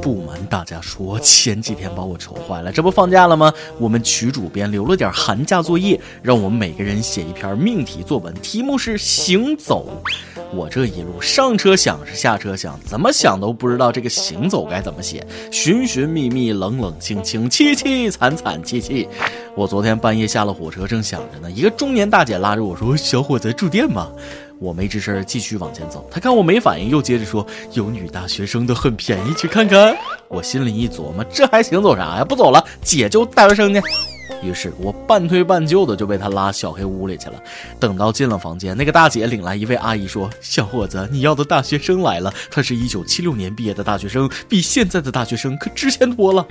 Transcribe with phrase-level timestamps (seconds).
[0.00, 2.72] 不瞒大家说，前几天把我愁坏了。
[2.72, 3.52] 这不放假了吗？
[3.78, 9.86] 我们曲主编留了点寒假作业，让我们每个人写一篇命题作文，题目是行走。
[10.54, 15.26] 我这一路上车想是下车想，怎么想都不知道这个行走该怎么写。
[15.50, 19.06] 寻寻觅觅，冷冷清清，凄凄惨惨戚戚。
[19.54, 24.10] 我昨天半夜下了火车，正想着呢，一个中年大姐拉着我说：“小伙子，住店吗？”
[24.60, 26.08] 我没吱声，继续往前走。
[26.10, 29.96] 他看我没反应，又接着说：“有女大学生的，很便宜，去看看。”
[30.28, 32.24] 我心里一琢磨，这还行走啥呀？
[32.24, 33.80] 不走了，姐就大学生去。
[34.42, 37.42] 于是我半推半就的就被他拉小黑屋里去了。
[37.80, 42.32] 等到进了房间，那个大姐领来一位阿姨说：“小伙子，你要的大学生来了。
[42.50, 46.46] 他是一九七六年毕业的大学生，比现在的大学生可值钱多了。”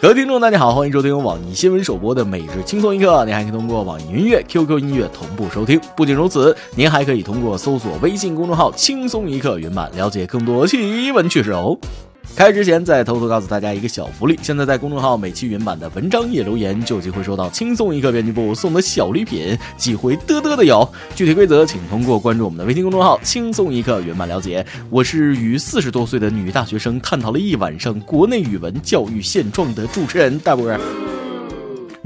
[0.00, 3.24] 各位听众，大家好，欢迎收听网易新闻首播的每日轻松一刻。
[3.24, 5.80] 您还可以通过网易云音乐、QQ 音乐同步收听。
[5.96, 11.76] 不仅如此，您还可以通过搜索微信公众号“轻松一刻”云版了解更多奇闻趣事哦。
[12.36, 20.88] 开之前再偷偷告诉大家一个小福利，现在在公众号每期原版的文章页留言，就有机会收到轻松一刻编辑部送的小礼品，机会嘚嘚的有。
[21.16, 24.64] 具体规则请通过关注我们的微信公众号“轻松一刻”云版了解。
[24.88, 30.78] 我是与四十多岁的女大学生探讨了一晚上国内语文教育现状的主持人大波。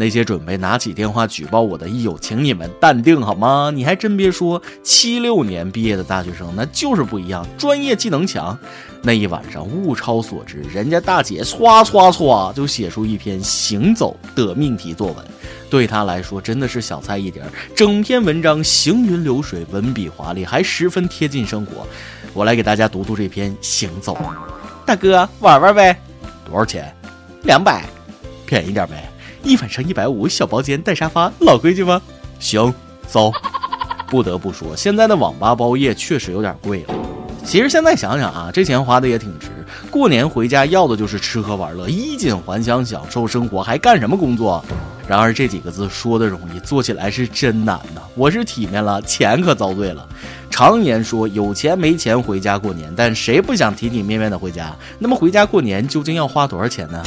[0.03, 3.71] 那些准备拿起电话举报我的益友，请你们淡定好吗？
[3.73, 8.59] 你还真别说，七六年毕业的大学生那就是不一样，专业技能强。
[9.01, 15.25] 那一晚上物超所值，人家大姐唰唰唰就写出一篇行走的命题作文，
[15.71, 17.41] 对她来说真的是小菜一碟。
[17.77, 21.87] 整篇文章行云流水，文笔华丽，还十分贴近生活。
[22.35, 24.19] 我来给大家读读这篇行走。
[24.85, 25.97] 大哥玩玩呗，
[26.45, 26.93] 多少钱？
[27.45, 27.85] 两百，
[28.45, 29.12] 便宜点呗。
[29.45, 32.01] 一晚上一百五，小包间带沙发，老规矩吗？
[32.39, 32.73] 行，
[33.07, 33.33] 走。
[34.09, 36.95] 不得不说，现在的网吧包夜确实有点贵了。
[37.45, 39.49] 其实现在想想啊，这钱花的也挺值。
[39.91, 44.63] 过年回家要的就是吃喝玩乐，衣锦还乡，享受生活，还干什么工作？
[45.09, 48.03] 然而这几个字说的容易，做起来是真难呐。
[48.15, 50.07] 我是体面了，钱可遭罪了。
[50.51, 54.77] 常言说有钱没钱回家过年，但谁不想体体面面的回家？
[54.99, 57.03] 那么回家过年究竟要花多少钱呢？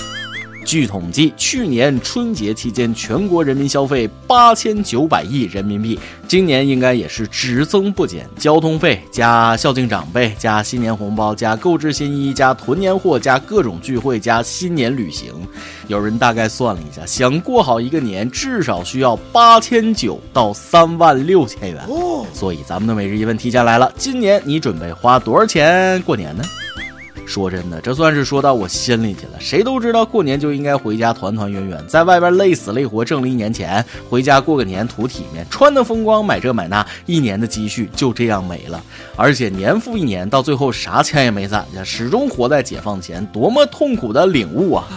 [0.65, 8.27] 据统计，去年春节期间全国人民消费八千九百亿人民币，今年应该也是只增不减。
[8.37, 15.31] 交通费加孝敬长辈加新年红包加购置新衣加囤年货加各种聚会加新年旅行，
[15.87, 21.83] 有人大概算了一下，想过好一个年，至少需要八千九到三万六千元。
[22.33, 26.43] 所以咱们的每日一问提前来了，今年你准备花多少钱过年呢？
[27.25, 29.33] 说真的，这算是说到我心里去了。
[29.39, 38.81] 谁都知道过年就应该回家团团圆圆，在外边累死累活挣了一年钱，回家过个年图体面，穿的风光，买这买那，一年的积蓄就这样没了。
[39.15, 44.87] 而且年复一年，到最后啥钱也没攒下，始终活在解放前，多么痛苦的领悟啊！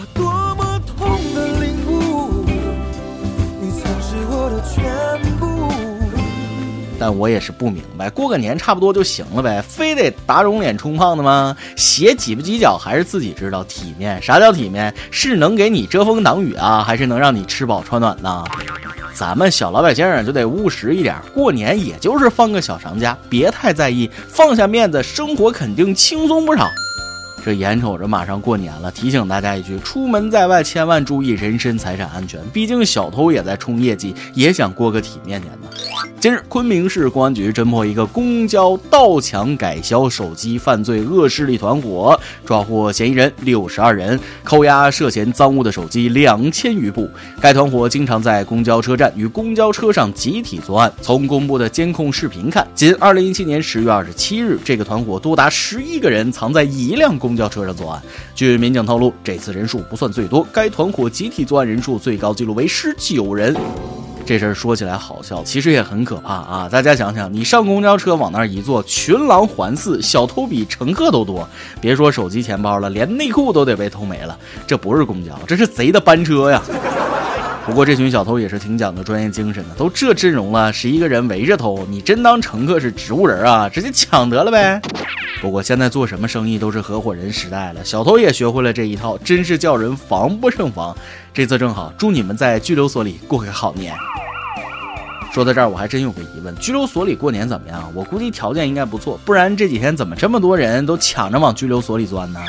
[6.99, 11.55] 但我也是不明白，过个年差不多就行了呗，非得打肿脸充胖子吗？
[11.77, 13.63] 鞋挤不挤脚还是自己知道。
[13.63, 14.93] 体面，啥叫体面？
[15.11, 18.43] 是能给你遮风挡雨啊，还是能让你吃饱穿暖呢？
[19.13, 26.69] 咱们小老百姓就得务实一点，过年也就是放个小长假，别太在意，放下面子，生活肯定轻松不少。
[27.43, 35.67] 这眼瞅着马上过年了，提醒大家一句：出门在外千万注意人身财产安全，毕竟小偷也在冲业绩，也想过个体面年呢。
[36.19, 47.09] 近日，昆明市公安局侦破一个公交盗抢改销手机犯罪恶势力团伙，抓获嫌疑人六十二人，扣押涉嫌赃物的手机两千余部。
[47.39, 50.91] 该团伙经常在公交车站与公交车上集体作案。
[51.01, 58.01] 从公布的监控视频看，仅二零一七年十月二十七日，这个团伙多达十一个人藏在一辆公公交车上作案。
[58.33, 63.55] 据民警透露，这次人数不算最多，该团伙集体作案人数最高记录为十九人。
[64.25, 66.69] 这事儿说起来好笑，其实也很可怕啊！
[66.71, 71.47] 大家想想，你上公交车往那儿一坐，群狼环伺，小偷比乘客都多。
[71.79, 74.35] 别说手机、钱包了，连内裤都得被偷没了。
[74.65, 76.63] 这不是公交，这是贼的班车呀！
[77.69, 83.69] 不过这群小偷也是挺讲究专业精神的，都这阵容了，十一个人围着偷，你真当乘客是植物人啊？
[83.69, 84.81] 直接抢得了呗！
[85.39, 90.97] 不过现在做什么生意都是合伙人时代了，小偷也学会了这一套，真是叫人防不胜防。
[91.31, 93.93] 这次正好，祝你们在拘留所里过个好年。
[95.31, 97.89] 说到这儿，我还真有个疑问：拘留所里过年怎么样？
[97.93, 102.39] 我估计条件应该不错，不然这几天怎么这么多人都抢着往拘留所里钻呢？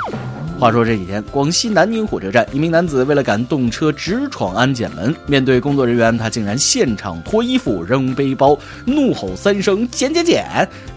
[0.60, 10.46] 话说这几天，广西南宁火车站，一名男子为了赶动车直闯安检门，面对工作人员，他竟然现场脱衣服、扔背包，怒吼三声“捡捡捡”。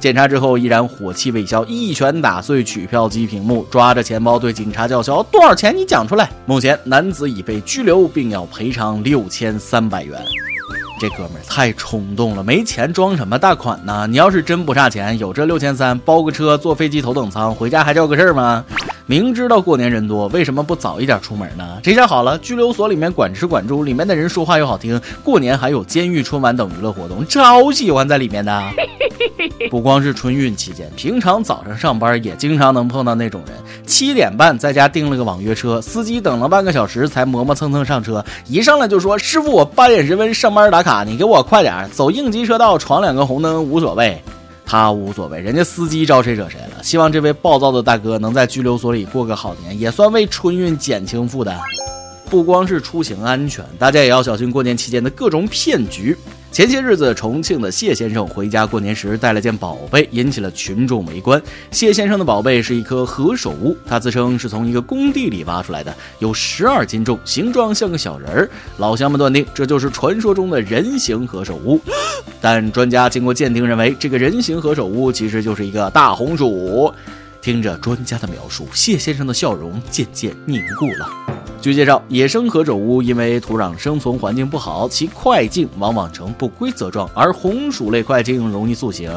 [0.02, 5.74] 检查之后依然火气未消，一拳打碎取票机屏幕，抓着钱包对警察叫嚣：“多少钱？
[5.74, 10.22] 你讲出来！”目前男子已被拘留，并要赔偿六千三百元。
[11.00, 14.06] 这哥们儿太冲动了，没钱装什么大款呢？
[14.08, 18.66] 你要是真不差钱，有这六千三，包个车，坐飞机头等舱回家还叫个事儿吗？
[19.06, 21.80] 明知道过年人多，为什么不早一点出门呢？
[21.84, 28.64] 这下好了，拘留所里面管吃管住，里面的人说话又好听，过年还有监狱春晚等娱乐活动，超喜欢在里面的。
[29.70, 33.56] 不光是春运期间，平常早上上班也经常能碰到那种人，
[33.86, 44.18] 七点半在家订了个网约车，司机等了半个小时才磨磨蹭蹭上车，一上来就说：“师傅，我八点十分上班打卡，你给我快点，走应急车道闯两个红灯无所谓。”
[44.66, 46.84] 他无所谓，人家司机招谁惹谁了？
[46.84, 51.60] 希望这位暴躁的大哥能在拘留所里过个好年，也算为春运减轻负担。
[52.30, 56.18] 不光是出行安全，大家也要小心过年期间的各种骗局。
[56.54, 61.42] 前些日子，重庆的谢先生回家过年时带了件宝贝，引起了群众围观。
[61.72, 68.50] 谢先生的宝贝是一颗何首乌，他自称是从一个工地里挖出来的，有十二斤重，形状像个小人儿。
[68.78, 71.82] 老乡们断定这就是传说中的人形何首乌，
[72.40, 76.94] 但专家经过鉴定认为，这个人形何首乌其实就是一个大红薯。
[77.44, 81.10] 听着专家的描述，谢先生的笑容渐渐凝固了。
[81.62, 89.12] 据介绍，野生何首乌因为土壤生存环境不好，其块茎往往呈不规则状，而红薯类块茎容易塑形。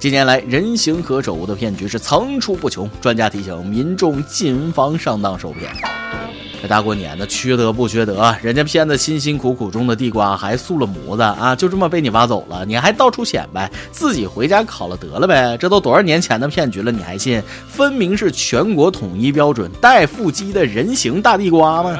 [0.00, 5.70] 近年来，人形何首乌的骗局是层出不穷，专家提醒民众谨防上当受骗。
[6.70, 8.32] 大过年的，缺德不缺德？
[8.40, 15.56] 人家骗子辛辛苦苦种的地瓜还塑了模子啊，就这么被你挖走了，你还到处显摆，自己回家烤了得了呗？
[15.56, 17.42] 这都多少年前的骗局了，你还信？
[17.66, 21.98] 分明是全国统一标准带腹肌的人形大地瓜吗？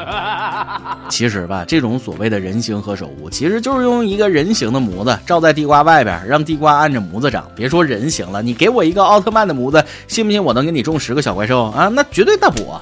[1.10, 7.44] 其实吧，这种所谓的人形何首乌，其实就是用一个人形的模子罩在地瓜外边，让地瓜按着模子长。
[7.56, 11.88] 别说人形了，你给我一个奥特曼的模子，信不信我能给你种十个小怪兽啊？
[11.92, 12.72] 那绝对大补。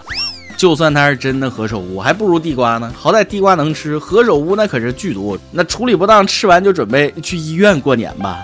[0.58, 2.93] 就算它是真的何首乌，还不如地瓜呢。
[2.99, 8.37] 好歹地瓜能吃，何首乌那可是剧毒，那处理不当，吃完就准备去医院过年吧。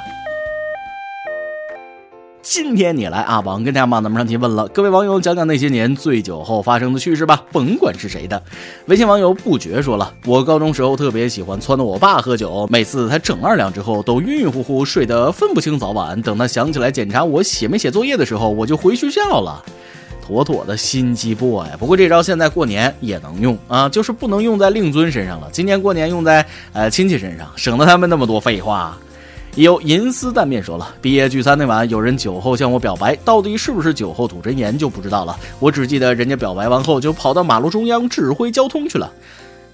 [2.41, 8.41] 今天你来阿王跟大家帮咱们上提问了，各位网友讲讲那些年醉酒后发生的趣事吧，甭管是谁的。
[8.87, 16.23] 微信网友不觉说了，我高中时候特别喜欢撺掇我爸喝酒，每次他整二两之后都晕晕乎乎，睡得分不清早晚。
[16.23, 19.61] 等他想起来检查我写没写作业的时候，我就回学校了。
[20.25, 21.77] 妥妥的心机 boy 呀！
[21.79, 25.49] 不过这招现在过年也能用啊，就是不能用在令尊身上了。
[25.53, 28.97] 今年过年用在呃亲戚身上，省得他们那么多废话。
[29.57, 35.39] 有银丝蛋面说了，毕业聚餐那晚有人酒后向我表白，到底是不是酒后吐真言就不知道了。
[35.61, 39.13] 我只记得人家表白完后就跑到马路中央指挥交通去了。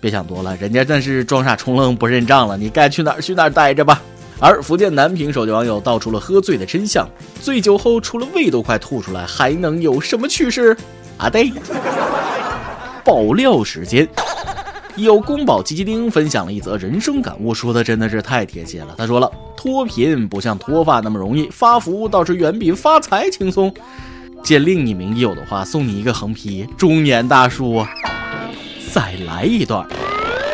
[0.00, 4.02] 别想多了，人家那是装傻充愣不认账了，你该去哪儿去哪儿待着吧。
[4.40, 7.06] 而福建南平手机网友道出了喝醉的真相：
[7.42, 10.74] 醉酒后除了胃都快吐出来，还能有什么趣事？
[11.18, 11.52] 啊对，
[13.04, 14.08] 爆料时间，
[14.96, 18.94] 有宫保鸡鸡丁分享了一则人生感悟，说的真的是太贴切了。
[18.96, 23.72] 他说了，脱贫不像脱发那么容易，发福倒是远比发财轻松。
[24.42, 27.84] 见另一名友的话，送你一个横批：中年大叔。
[28.90, 29.86] 再来一段。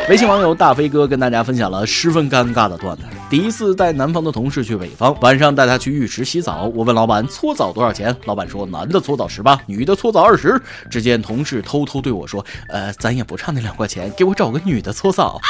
[0.09, 3.03] 微信网友大飞哥跟大家分享了十分尴尬的段子。
[3.29, 6.63] 第一次带南方的同事去北方，晚上带他去浴池洗澡。
[6.73, 10.57] 我问老板搓澡多少钱，老板说男的搓澡十八，女的搓澡二十。
[10.89, 15.41] 只见同事偷偷对我说：“呃，咱也不差那两块钱，给我找个女的搓澡。”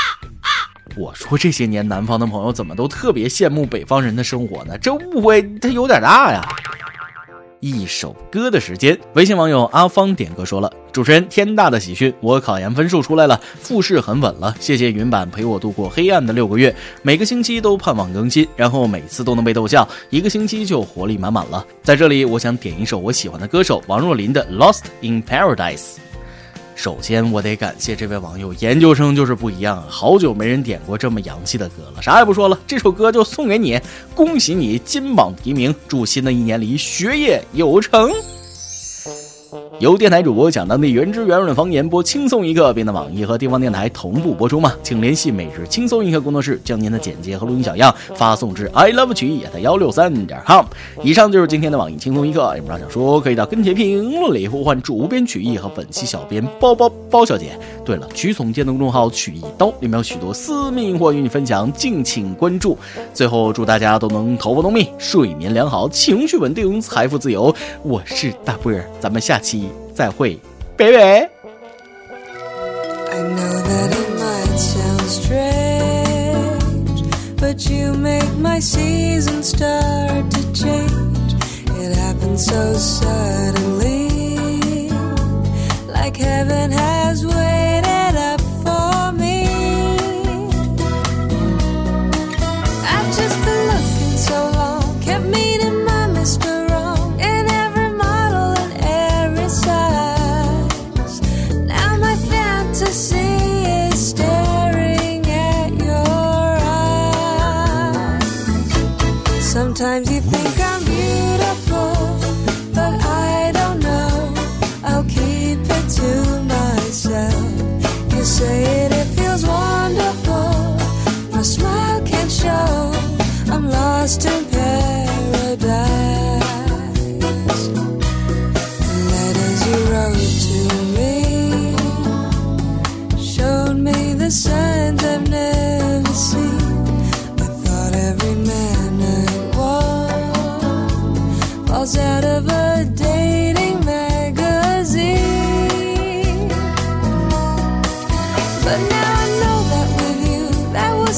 [0.97, 4.75] 我说这些年南方的朋友怎么都特别羡慕北方人的生活呢？
[4.79, 6.41] 这误会他有点大呀。
[7.59, 14.55] 一首歌的时间，微信网友阿芳点歌说了：“主持人，天大的喜讯，我考研分数出来了，复试很稳了。
[14.59, 21.65] 谢谢云版陪我度过黑暗的六个月，每个星期都盼望更新，然后每次都能被逗笑，一个星期就活力满满了。
[21.81, 25.77] 在这里，我想点一首我喜欢的歌手王若琳的《Lost in Paradise》。”
[26.77, 32.01] 首先，我得感谢这位网友，研究生就是不一样，好久没人点过这么洋气的歌了。
[32.03, 33.81] 啥也不说了，这首歌就送给你，
[34.13, 38.11] 恭喜你金榜题名，祝新的一年里学业有成。
[39.79, 44.73] 由电台主播讲当地原汁原味的方言播轻松一刻，并在网易和地方电台同步播出吗？
[44.81, 50.65] 请联系每日轻松一刻工作室，将您的简介和录音小样发送至 i love 曲艺的幺六三点 com。
[51.03, 57.57] 以上就是今天的网易轻松一刻，有啥想说可以到跟帖评论里呼唤主编曲艺和本期小编包包包小姐。
[57.85, 62.77] 对了，曲总监的公众号曲一刀里面有许多私密货与你分享，敬请关注。
[63.13, 67.53] 最后祝大家都能头发浓密，睡眠良好，情绪稳定，财富自由。
[67.83, 69.66] 我是大波儿，咱们下期。
[69.97, 70.39] 再会，
[70.77, 71.27] 拜拜。
[73.09, 77.01] I know that it might sound strange,
[77.37, 81.33] but you make my season start to change.
[81.79, 84.11] It happened so suddenly,
[85.87, 87.66] like heaven has waited.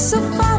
[0.00, 0.49] so far.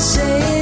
[0.00, 0.59] say